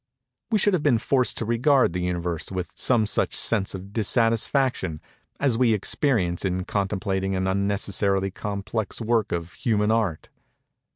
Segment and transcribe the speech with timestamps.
[0.49, 4.99] We should have been forced to regard the Universe with some such sense of dissatisfaction
[5.39, 10.29] as we experience in contemplating an unnecessarily complex work of human art.